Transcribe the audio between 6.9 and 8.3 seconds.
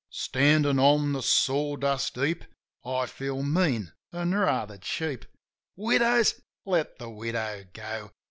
the widow go